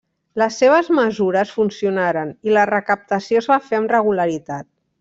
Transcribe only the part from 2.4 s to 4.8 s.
i la recaptació es va fer amb regularitat.